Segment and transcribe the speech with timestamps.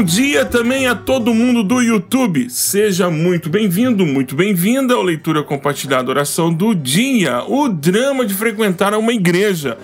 [0.00, 2.48] Bom dia também a todo mundo do YouTube.
[2.48, 8.94] Seja muito bem-vindo, muito bem-vinda ao Leitura Compartilhada Oração do Dia, o drama de frequentar
[8.94, 9.76] uma igreja.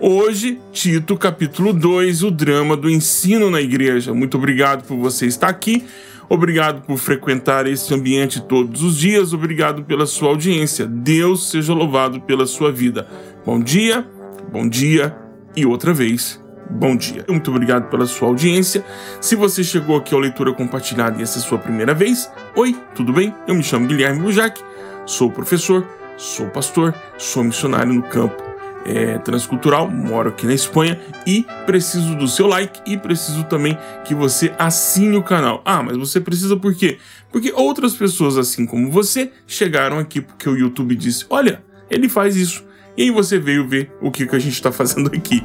[0.00, 4.14] Hoje, Tito, capítulo 2, o drama do ensino na igreja.
[4.14, 5.84] Muito obrigado por você estar aqui.
[6.30, 9.34] Obrigado por frequentar esse ambiente todos os dias.
[9.34, 10.86] Obrigado pela sua audiência.
[10.86, 13.06] Deus seja louvado pela sua vida.
[13.44, 14.08] Bom dia,
[14.50, 15.14] bom dia
[15.54, 16.40] e outra vez
[16.70, 17.24] bom dia.
[17.28, 18.84] Muito obrigado pela sua audiência.
[19.20, 22.76] Se você chegou aqui ao Leitura Compartilhada e essa é a sua primeira vez, oi,
[22.94, 23.34] tudo bem?
[23.46, 24.60] Eu me chamo Guilherme Bujac,
[25.06, 25.86] sou professor,
[26.16, 28.48] sou pastor, sou missionário no campo
[28.84, 34.14] é, transcultural, moro aqui na Espanha e preciso do seu like e preciso também que
[34.14, 35.62] você assine o canal.
[35.64, 36.98] Ah, mas você precisa por quê?
[37.30, 42.36] Porque outras pessoas assim como você chegaram aqui porque o YouTube disse: olha, ele faz
[42.36, 42.66] isso.
[42.96, 45.44] E aí você veio ver o que, que a gente está fazendo aqui.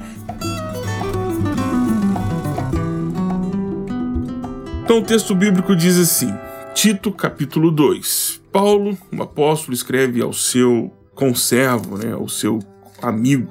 [4.83, 6.37] Então o texto bíblico diz assim,
[6.73, 8.41] Tito capítulo 2.
[8.51, 12.59] Paulo, o apóstolo, escreve ao seu conservo, né, ao seu
[13.01, 13.49] amigo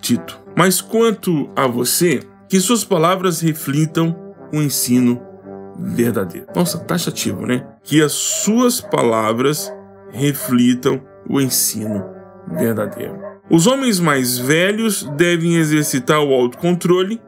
[0.00, 0.40] Tito.
[0.56, 4.16] Mas quanto a você, que suas palavras reflitam
[4.50, 5.20] o ensino
[5.78, 6.46] verdadeiro.
[6.56, 7.66] Nossa, taxativo, né?
[7.82, 9.70] Que as suas palavras
[10.12, 12.06] reflitam o ensino
[12.48, 13.20] verdadeiro.
[13.50, 17.20] Os homens mais velhos devem exercitar o autocontrole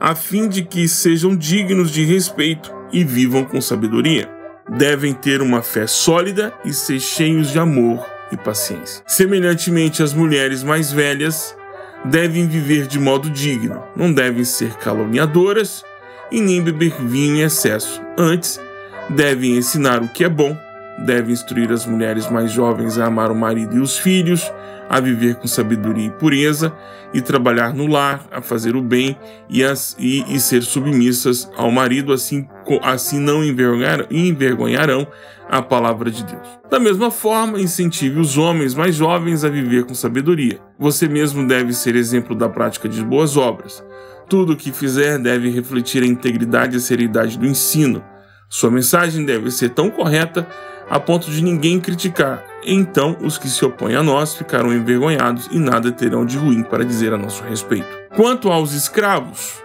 [0.00, 4.28] a fim de que sejam dignos de respeito e vivam com sabedoria.
[4.68, 9.02] Devem ter uma fé sólida e ser cheios de amor e paciência.
[9.06, 11.56] Semelhantemente, as mulheres mais velhas
[12.04, 15.84] devem viver de modo digno, não devem ser caluniadoras
[16.30, 18.00] e nem beber vinho em excesso.
[18.16, 18.60] Antes,
[19.08, 20.56] devem ensinar o que é bom,
[21.04, 24.50] devem instruir as mulheres mais jovens a amar o marido e os filhos,
[24.90, 26.74] a viver com sabedoria e pureza,
[27.14, 29.16] e trabalhar no lar, a fazer o bem
[29.48, 32.48] e, as, e, e ser submissas ao marido, assim,
[32.82, 35.06] assim não envergonhar, envergonharão
[35.48, 36.58] a palavra de Deus.
[36.68, 40.58] Da mesma forma, incentive os homens mais jovens a viver com sabedoria.
[40.76, 43.84] Você mesmo deve ser exemplo da prática de boas obras.
[44.28, 48.02] Tudo o que fizer deve refletir a integridade e a seriedade do ensino.
[48.48, 50.48] Sua mensagem deve ser tão correta
[50.90, 52.42] a ponto de ninguém criticar.
[52.66, 56.84] Então os que se opõem a nós ficarão envergonhados e nada terão de ruim para
[56.84, 57.88] dizer a nosso respeito.
[58.16, 59.62] Quanto aos escravos,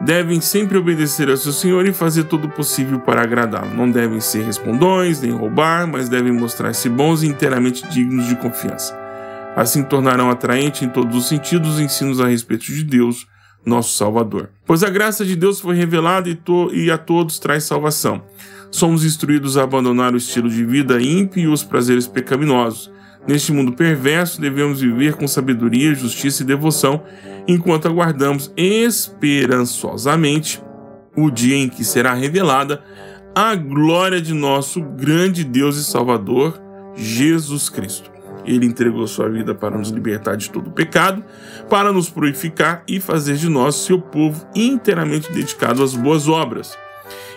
[0.00, 3.72] devem sempre obedecer a seu senhor e fazer todo o possível para agradá-lo.
[3.72, 8.98] Não devem ser respondões, nem roubar, mas devem mostrar-se bons e inteiramente dignos de confiança.
[9.56, 13.26] Assim tornarão atraente em todos os sentidos os ensinos a respeito de Deus,
[13.68, 14.50] nosso Salvador.
[14.66, 16.38] Pois a graça de Deus foi revelada e,
[16.72, 18.22] e a todos traz salvação
[18.70, 22.90] somos instruídos a abandonar o estilo de vida ímpio e os prazeres pecaminosos.
[23.26, 27.02] Neste mundo perverso, devemos viver com sabedoria, justiça e devoção,
[27.46, 30.62] enquanto aguardamos esperançosamente
[31.16, 32.82] o dia em que será revelada
[33.34, 36.60] a glória de nosso grande Deus e Salvador,
[36.96, 38.17] Jesus Cristo.
[38.48, 41.22] Ele entregou sua vida para nos libertar de todo pecado,
[41.68, 46.76] para nos purificar e fazer de nós seu povo inteiramente dedicado às boas obras.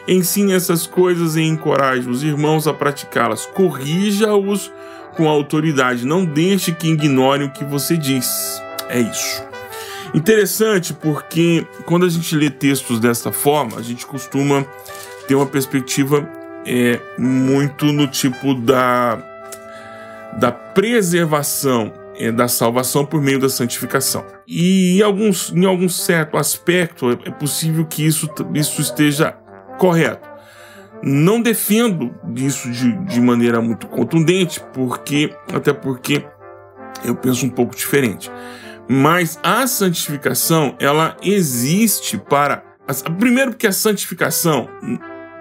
[0.08, 3.46] Ensine essas coisas e encoraje os irmãos a praticá-las.
[3.46, 4.72] Corrija-os
[5.18, 6.06] com autoridade.
[6.06, 8.62] Não deixe que ignorem o que você diz.
[8.90, 9.44] É isso.
[10.14, 14.66] Interessante porque quando a gente lê textos dessa forma, a gente costuma
[15.28, 16.28] ter uma perspectiva
[16.66, 19.22] é, muito no tipo da,
[20.40, 24.26] da preservação é, da salvação por meio da santificação.
[24.48, 29.32] E em, alguns, em algum certo aspecto é possível que isso, isso esteja
[29.78, 30.30] correto.
[31.04, 36.24] Não defendo isso de, de maneira muito contundente, porque até porque
[37.04, 38.32] eu penso um pouco diferente.
[38.88, 42.64] Mas a santificação, ela existe para.
[43.18, 44.70] Primeiro, porque a santificação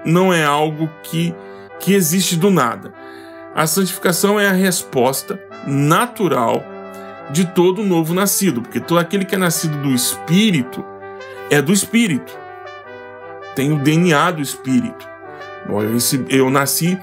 [0.04, 1.34] não é algo que,
[1.78, 2.94] que existe do nada.
[3.54, 6.64] A santificação é a resposta natural
[7.30, 10.84] de todo novo nascido, porque todo aquele que é nascido do Espírito
[11.50, 12.40] é do Espírito
[13.54, 15.08] tem o DNA do espírito.
[16.28, 16.98] Eu nasci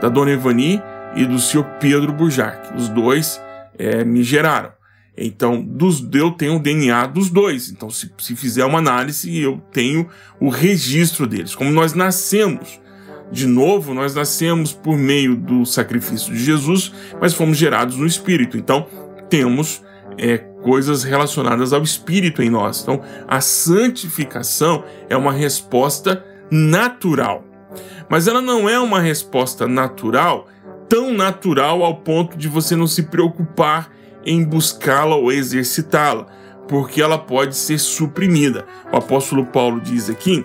[0.00, 0.82] da dona Evani
[1.16, 2.76] e do senhor Pedro Burjac.
[2.76, 3.40] Os dois
[3.78, 4.72] é, me geraram.
[5.16, 7.70] Então, dos, eu tenho o DNA dos dois.
[7.70, 10.08] Então, se, se fizer uma análise, eu tenho
[10.40, 11.54] o registro deles.
[11.54, 12.80] Como nós nascemos
[13.32, 18.58] de novo, nós nascemos por meio do sacrifício de Jesus, mas fomos gerados no Espírito.
[18.58, 18.86] Então,
[19.30, 19.82] temos
[20.18, 22.82] é, coisas relacionadas ao espírito em nós.
[22.82, 27.42] Então, a santificação é uma resposta natural.
[28.08, 30.46] Mas ela não é uma resposta natural,
[30.86, 33.90] tão natural ao ponto de você não se preocupar
[34.26, 36.26] em buscá-la ou exercitá-la,
[36.68, 38.66] porque ela pode ser suprimida.
[38.92, 40.44] O apóstolo Paulo diz aqui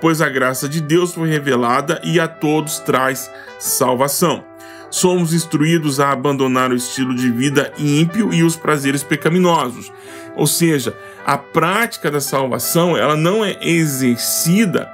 [0.00, 4.44] pois a graça de Deus foi revelada e a todos traz salvação.
[4.90, 9.90] Somos instruídos a abandonar o estilo de vida ímpio e os prazeres pecaminosos.
[10.36, 10.94] Ou seja,
[11.24, 14.90] a prática da salvação, ela não é exercida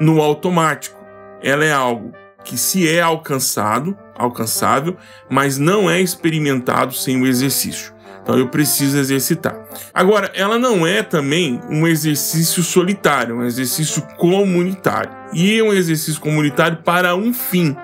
[0.00, 0.98] no automático.
[1.42, 2.12] Ela é algo
[2.42, 4.96] que se é alcançado, alcançável,
[5.28, 7.92] mas não é experimentado sem o exercício.
[8.28, 9.58] Então eu preciso exercitar.
[9.94, 15.10] Agora, ela não é também um exercício solitário, um exercício comunitário.
[15.32, 17.74] E é um exercício comunitário para um fim.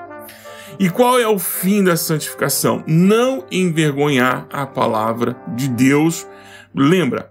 [0.79, 2.85] E qual é o fim da santificação?
[2.87, 6.27] Não envergonhar a palavra de Deus.
[6.75, 7.31] Lembra,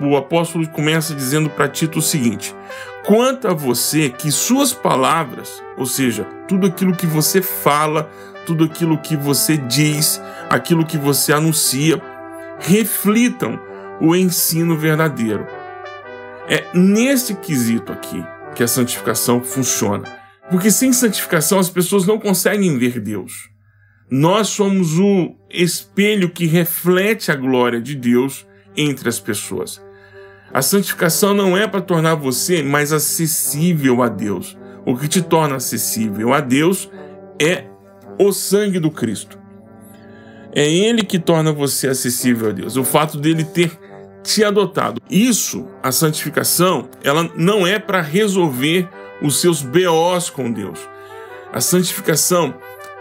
[0.00, 2.54] o apóstolo começa dizendo para Tito o seguinte:
[3.04, 8.08] quanto a você, que suas palavras, ou seja, tudo aquilo que você fala,
[8.46, 12.00] tudo aquilo que você diz, aquilo que você anuncia,
[12.62, 13.60] reflitam
[14.00, 15.46] o ensino verdadeiro.
[16.48, 18.24] É nesse quesito aqui
[18.54, 20.04] que a santificação funciona.
[20.50, 23.50] Porque sem santificação as pessoas não conseguem ver Deus.
[24.10, 29.80] Nós somos o espelho que reflete a glória de Deus entre as pessoas.
[30.52, 34.58] A santificação não é para tornar você mais acessível a Deus.
[34.84, 36.90] O que te torna acessível a Deus
[37.40, 37.64] é
[38.18, 39.41] o sangue do Cristo.
[40.54, 42.76] É ele que torna você acessível a Deus.
[42.76, 43.78] O fato dele ter
[44.22, 45.00] te adotado.
[45.10, 48.88] Isso, a santificação, ela não é para resolver
[49.20, 50.78] os seus BOs com Deus.
[51.52, 52.54] A santificação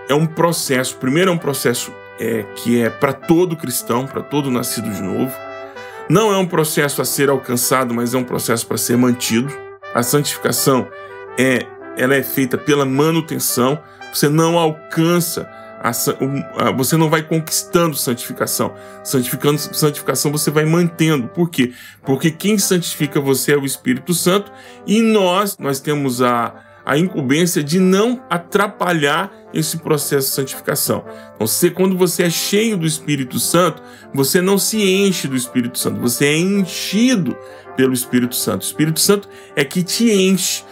[0.09, 0.95] é um processo.
[0.97, 5.33] Primeiro é um processo é, que é para todo cristão, para todo nascido de novo.
[6.09, 9.51] Não é um processo a ser alcançado, mas é um processo para ser mantido.
[9.93, 10.87] A santificação
[11.37, 11.65] é,
[11.97, 13.79] ela é feita pela manutenção.
[14.13, 15.49] Você não alcança
[15.81, 18.73] a, você não vai conquistando santificação.
[19.03, 21.27] Santificando, santificação você vai mantendo.
[21.27, 21.73] Por quê?
[22.05, 24.51] Porque quem santifica você é o Espírito Santo
[24.85, 26.53] e nós, nós temos a,
[26.85, 31.03] a incumbência de não atrapalhar esse processo de santificação.
[31.35, 33.81] Então, você, quando você é cheio do Espírito Santo,
[34.13, 37.35] você não se enche do Espírito Santo, você é enchido
[37.75, 38.61] pelo Espírito Santo.
[38.61, 40.63] O Espírito Santo é que te enche.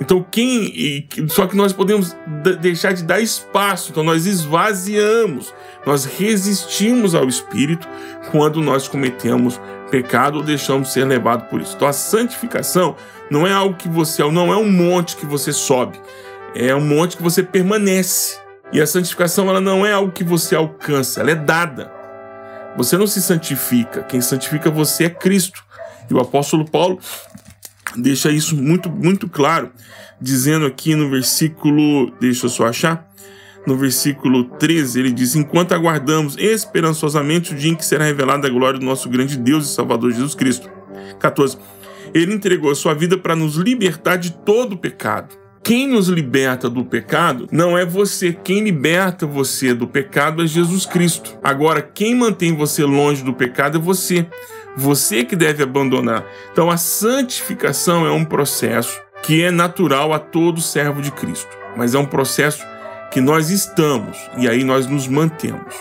[0.00, 1.08] Então, quem.
[1.28, 2.16] Só que nós podemos
[2.60, 5.52] deixar de dar espaço, então nós esvaziamos,
[5.84, 7.88] nós resistimos ao Espírito
[8.30, 9.60] quando nós cometemos
[9.90, 11.74] pecado ou deixamos ser levado por isso.
[11.76, 12.94] Então, a santificação
[13.30, 14.22] não é algo que você.
[14.30, 16.00] não é um monte que você sobe,
[16.54, 18.38] é um monte que você permanece.
[18.70, 21.90] E a santificação ela não é algo que você alcança, ela é dada.
[22.76, 25.64] Você não se santifica, quem santifica você é Cristo.
[26.08, 26.98] E o apóstolo Paulo
[27.96, 29.70] deixa isso muito, muito claro,
[30.20, 33.08] dizendo aqui no versículo, deixa eu só achar,
[33.66, 38.50] no versículo 13, ele diz: Enquanto aguardamos esperançosamente o dia em que será revelada a
[38.50, 40.70] glória do nosso grande Deus e Salvador Jesus Cristo.
[41.18, 41.58] 14.
[42.14, 45.36] Ele entregou a sua vida para nos libertar de todo o pecado.
[45.62, 48.32] Quem nos liberta do pecado não é você.
[48.32, 51.36] Quem liberta você do pecado é Jesus Cristo.
[51.42, 54.26] Agora, quem mantém você longe do pecado é você.
[54.78, 56.24] Você que deve abandonar.
[56.52, 61.96] Então a santificação é um processo que é natural a todo servo de Cristo, mas
[61.96, 62.64] é um processo
[63.10, 65.74] que nós estamos e aí nós nos mantemos.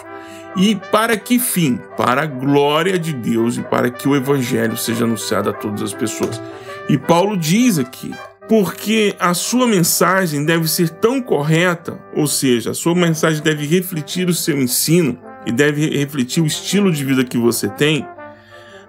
[0.56, 1.80] E para que fim?
[1.96, 5.94] Para a glória de Deus e para que o evangelho seja anunciado a todas as
[5.94, 6.42] pessoas.
[6.90, 8.12] E Paulo diz aqui,
[8.50, 14.28] porque a sua mensagem deve ser tão correta, ou seja, a sua mensagem deve refletir
[14.28, 18.04] o seu ensino e deve refletir o estilo de vida que você tem,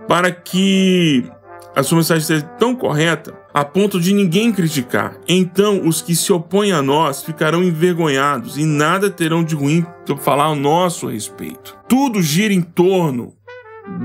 [0.08, 1.30] para que
[1.76, 5.16] a sua mensagem seja tão correta a ponto de ninguém criticar.
[5.28, 10.16] Então os que se opõem a nós ficarão envergonhados e nada terão de ruim para
[10.16, 11.76] falar ao nosso respeito.
[11.88, 13.34] Tudo gira em torno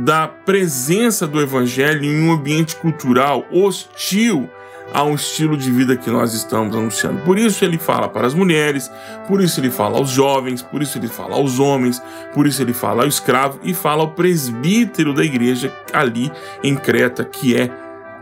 [0.04, 4.50] da presença do evangelho em um ambiente cultural hostil
[4.94, 7.22] a um estilo de vida que nós estamos anunciando.
[7.24, 8.92] Por isso ele fala para as mulheres,
[9.28, 12.02] por isso ele fala aos jovens, por isso ele fala aos homens,
[12.34, 16.32] por isso ele fala ao escravo e fala ao presbítero da igreja ali
[16.64, 17.72] em Creta, que é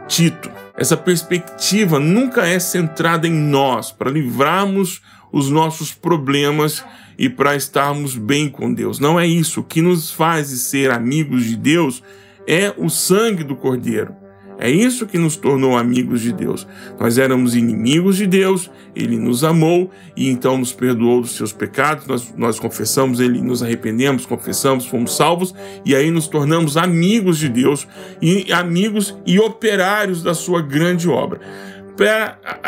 [0.07, 0.49] Tito.
[0.75, 5.01] Essa perspectiva nunca é centrada em nós, para livrarmos
[5.31, 6.83] os nossos problemas
[7.17, 8.99] e para estarmos bem com Deus.
[8.99, 9.61] Não é isso.
[9.61, 12.01] O que nos faz ser amigos de Deus
[12.47, 14.20] é o sangue do Cordeiro.
[14.61, 16.67] É isso que nos tornou amigos de Deus.
[16.99, 22.05] Nós éramos inimigos de Deus, Ele nos amou e então nos perdoou dos seus pecados.
[22.05, 27.49] Nós, nós confessamos, Ele nos arrependemos, confessamos, fomos salvos e aí nos tornamos amigos de
[27.49, 27.87] Deus
[28.21, 31.41] e amigos e operários da Sua grande obra.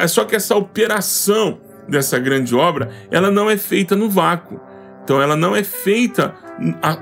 [0.07, 4.59] Só que essa operação dessa grande obra, ela não é feita no vácuo.
[5.03, 6.33] Então ela não é feita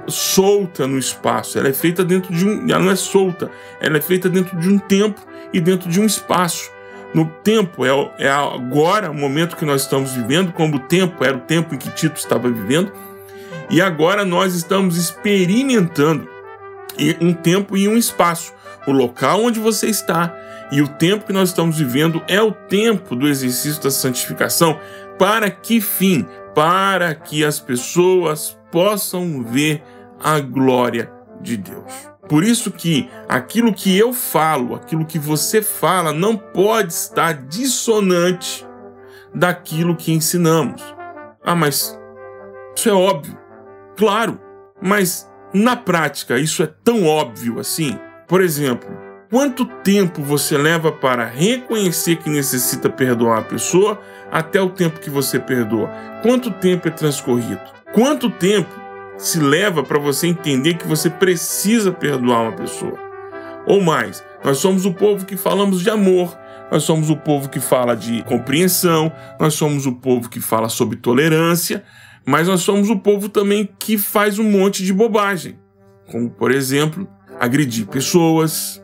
[0.08, 4.02] solta no espaço, ela é feita dentro de um, ela não é solta, ela é
[4.02, 5.22] feita dentro de um tempo
[5.54, 6.72] e dentro de um espaço.
[7.14, 7.90] no tempo, é,
[8.20, 11.78] é agora o momento que nós estamos vivendo, como o tempo era o tempo em
[11.78, 12.92] que Tito estava vivendo,
[13.70, 16.28] e agora nós estamos experimentando
[17.20, 18.54] um tempo e um espaço.
[18.88, 20.34] O local onde você está
[20.72, 24.80] e o tempo que nós estamos vivendo é o tempo do exercício da santificação.
[25.18, 26.26] Para que fim?
[26.54, 29.84] Para que as pessoas possam ver
[30.20, 32.12] a glória de Deus.
[32.30, 38.66] Por isso que aquilo que eu falo, aquilo que você fala, não pode estar dissonante
[39.34, 40.82] daquilo que ensinamos.
[41.44, 42.00] Ah, mas
[42.76, 43.38] isso é óbvio.
[43.98, 44.40] Claro,
[44.82, 48.00] mas na prática isso é tão óbvio assim?
[48.28, 48.90] Por exemplo,
[49.32, 55.10] quanto tempo você leva para reconhecer que necessita perdoar a pessoa até o tempo que
[55.10, 55.88] você perdoa?
[56.22, 57.62] Quanto tempo é transcorrido?
[57.94, 58.70] Quanto tempo
[59.18, 63.00] se leva para você entender que você precisa perdoar uma pessoa.
[63.66, 66.38] Ou mais, nós somos o povo que falamos de amor,
[66.70, 70.98] nós somos o povo que fala de compreensão, nós somos o povo que fala sobre
[70.98, 71.84] tolerância,
[72.26, 75.58] mas nós somos o povo também que faz um monte de bobagem,
[76.12, 77.08] como por exemplo,
[77.40, 78.81] agredir pessoas,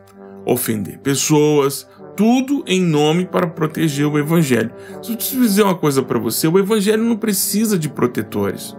[0.48, 1.86] ofender pessoas,
[2.16, 4.72] tudo em nome para proteger o evangelho.
[5.02, 8.74] Se eu dizer uma coisa para você, o evangelho não precisa de protetores.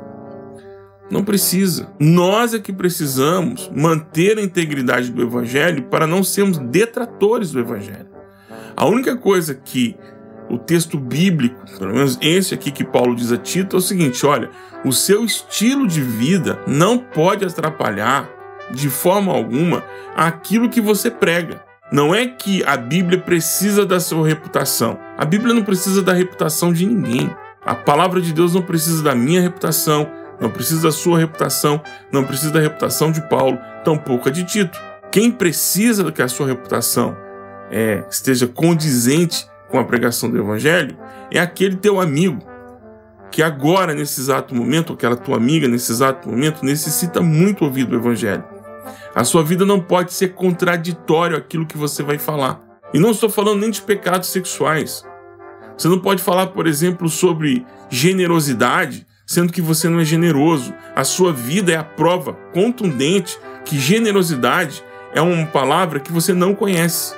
[1.10, 1.90] Não precisa.
[2.00, 8.08] Nós é que precisamos manter a integridade do Evangelho para não sermos detratores do Evangelho.
[8.78, 9.98] A única coisa que
[10.50, 14.24] o texto bíblico, pelo menos esse aqui que Paulo diz a Tito, é o seguinte:
[14.24, 14.52] olha,
[14.86, 18.30] o seu estilo de vida não pode atrapalhar
[18.72, 19.84] de forma alguma
[20.16, 21.64] aquilo que você prega.
[21.92, 25.00] Não é que a Bíblia precisa da sua reputação.
[25.18, 27.36] A Bíblia não precisa da reputação de ninguém.
[27.66, 30.10] A palavra de Deus não precisa da minha reputação,
[30.40, 34.80] não precisa da sua reputação, não precisa da reputação de Paulo, tampouco a de Tito.
[35.12, 37.18] Quem precisa que a sua reputação
[37.72, 40.98] é, esteja condizente com a pregação do Evangelho
[41.32, 42.40] é aquele teu amigo
[43.32, 47.96] que agora, nesse exato momento, aquela tua amiga, nesse exato momento, necessita muito ouvir do
[47.96, 48.44] Evangelho.
[49.16, 52.62] A sua vida não pode ser contraditório àquilo que você vai falar.
[52.94, 55.06] E não estou falando nem de pecados sexuais.
[55.78, 60.74] Você não pode falar, por exemplo, sobre generosidade sendo que você não é generoso.
[60.96, 66.56] A sua vida é a prova contundente que generosidade é uma palavra que você não
[66.56, 67.13] conhece.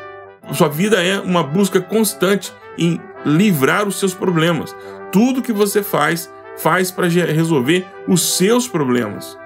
[0.51, 4.75] Sua vida é uma busca constante em livrar os seus problemas.
[5.10, 9.38] Tudo que você faz, faz para resolver os seus problemas.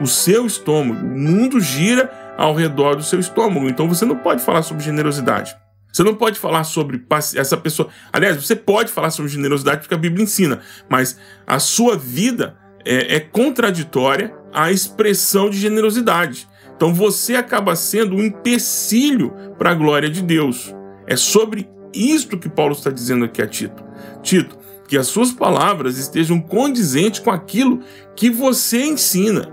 [0.00, 1.06] O seu estômago.
[1.06, 3.68] O mundo gira ao redor do seu estômago.
[3.68, 5.56] Então você não pode falar sobre generosidade.
[5.92, 7.02] Você não pode falar sobre
[7.36, 7.88] essa pessoa.
[8.12, 10.60] Aliás, você pode falar sobre generosidade porque a Bíblia ensina,
[10.90, 16.46] mas a sua vida é, é contraditória à expressão de generosidade.
[16.76, 20.74] Então você acaba sendo um empecilho para a glória de Deus.
[21.06, 23.82] É sobre isto que Paulo está dizendo aqui a Tito.
[24.22, 27.80] Tito, que as suas palavras estejam condizentes com aquilo
[28.14, 29.48] que você ensina,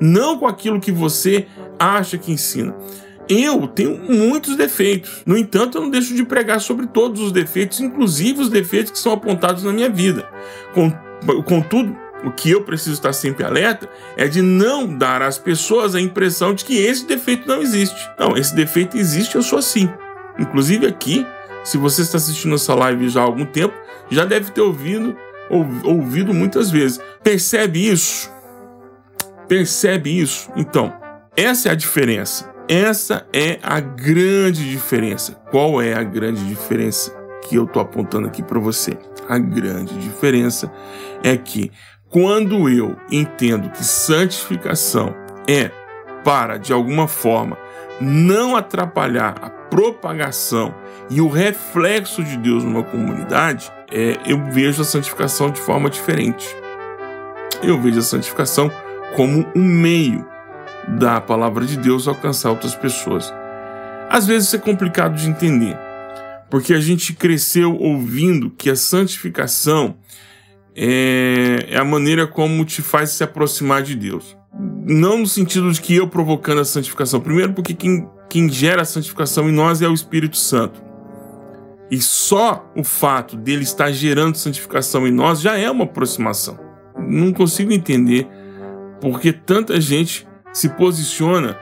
[0.00, 1.46] não com aquilo que você
[1.78, 2.74] acha que ensina.
[3.28, 5.22] Eu tenho muitos defeitos.
[5.26, 8.98] No entanto, eu não deixo de pregar sobre todos os defeitos, inclusive os defeitos que
[8.98, 10.26] são apontados na minha vida.
[11.44, 11.94] Contudo,
[12.24, 16.54] o que eu preciso estar sempre alerta é de não dar às pessoas a impressão
[16.54, 17.96] de que esse defeito não existe.
[18.18, 19.88] Não, esse defeito existe, eu sou assim.
[20.38, 21.26] Inclusive aqui,
[21.62, 23.74] se você está assistindo essa live já há algum tempo,
[24.10, 25.14] já deve ter ouvido,
[25.50, 26.98] ou, ouvido muitas vezes.
[27.22, 28.30] Percebe isso?
[29.48, 30.50] Percebe isso?
[30.54, 30.92] Então,
[31.36, 32.52] essa é a diferença.
[32.68, 35.32] Essa é a grande diferença.
[35.50, 37.10] Qual é a grande diferença
[37.48, 38.98] que eu estou apontando aqui para você?
[39.26, 40.70] A grande diferença
[41.22, 41.72] é que
[42.10, 45.14] quando eu entendo que santificação
[45.48, 45.70] é
[46.22, 47.56] para, de alguma forma,
[48.00, 50.74] não atrapalhar a propagação
[51.08, 56.54] e o reflexo de Deus numa comunidade, é, eu vejo a santificação de forma diferente.
[57.62, 58.70] Eu vejo a santificação
[59.16, 60.26] como um meio
[60.96, 63.32] da palavra de Deus alcançar outras pessoas.
[64.08, 65.76] Às vezes é complicado de entender,
[66.50, 69.96] porque a gente cresceu ouvindo que a santificação
[70.74, 74.36] é, é a maneira como te faz se aproximar de Deus.
[74.86, 78.86] Não no sentido de que eu provocando a santificação, primeiro porque quem, quem gera a
[78.86, 80.82] santificação em nós é o Espírito Santo.
[81.90, 86.58] E só o fato dele estar gerando santificação em nós já é uma aproximação.
[86.98, 88.28] Não consigo entender
[89.00, 91.56] porque tanta gente se posiciona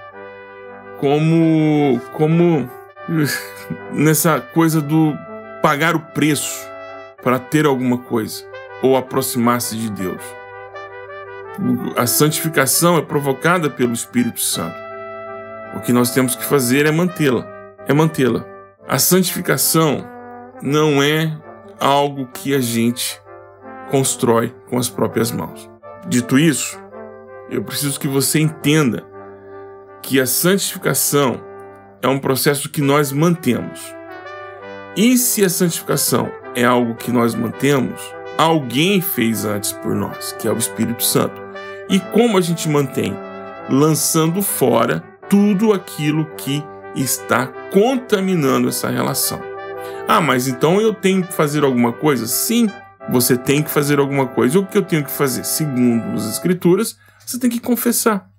[0.99, 2.71] como como
[3.93, 5.13] nessa coisa do
[5.63, 6.67] pagar o preço
[7.23, 8.45] para ter alguma coisa
[8.83, 10.23] ou aproximar-se de Deus.
[11.97, 14.77] A santificação é provocada pelo Espírito Santo.
[15.75, 17.47] O que nós temos que fazer é mantê-la,
[17.89, 18.45] é mantê-la.
[18.87, 20.07] A santificação
[20.63, 21.37] não é
[21.81, 23.21] algo que a gente
[23.91, 25.71] constrói com as próprias mãos.
[26.07, 26.79] Dito isso,
[27.51, 29.05] eu preciso que você entenda
[30.03, 31.41] que a santificação
[32.03, 33.81] é um processo que nós mantemos.
[34.97, 38.01] E se a santificação é algo que nós mantemos,
[38.39, 41.41] alguém fez antes por nós, que é o Espírito Santo.
[41.89, 43.17] E como a gente mantém?
[43.69, 49.41] Lançando fora tudo aquilo que está contaminando essa relação.
[50.09, 52.27] Ah, mas então eu tenho que fazer alguma coisa?
[52.27, 52.69] Sim,
[53.11, 54.59] você tem que fazer alguma coisa.
[54.59, 55.45] O que eu tenho que fazer?
[55.45, 56.97] Segundo as Escrituras,
[57.27, 58.31] você tem que confessar.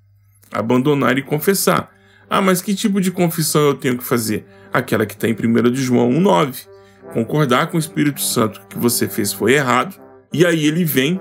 [0.50, 1.92] Abandonar e confessar.
[2.30, 4.46] Ah, mas que tipo de confissão eu tenho que fazer?
[4.72, 6.66] Aquela que está em 1 de João 1,9.
[7.14, 10.00] Concordar com o Espírito Santo que você fez foi errado.
[10.32, 11.20] E aí ele vem,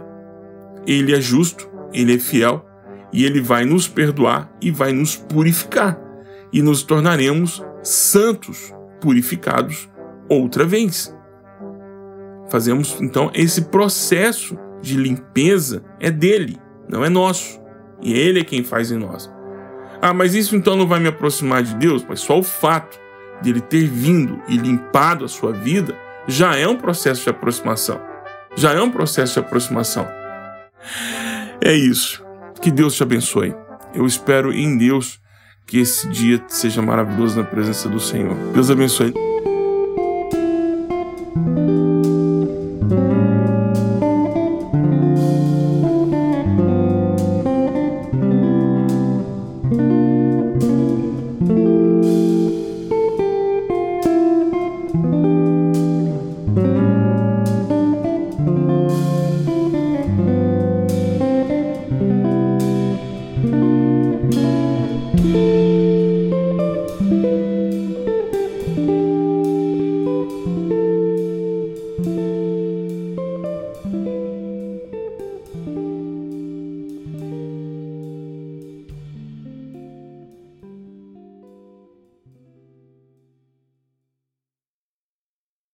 [0.86, 2.64] ele é justo, ele é fiel,
[3.12, 5.98] e ele vai nos perdoar e vai nos purificar.
[6.52, 9.88] E nos tornaremos santos, purificados
[10.28, 11.14] outra vez.
[12.48, 17.60] Fazemos então esse processo de limpeza é dele, não é nosso.
[18.02, 19.30] E ele é quem faz em nós.
[20.00, 22.04] Ah, mas isso então não vai me aproximar de Deus?
[22.06, 22.98] Mas só o fato
[23.42, 25.94] dele ter vindo e limpado a sua vida
[26.26, 28.00] já é um processo de aproximação.
[28.54, 30.06] Já é um processo de aproximação.
[31.60, 32.24] É isso.
[32.60, 33.54] Que Deus te abençoe.
[33.94, 35.20] Eu espero em Deus
[35.66, 38.34] que esse dia seja maravilhoso na presença do Senhor.
[38.52, 39.35] Deus abençoe.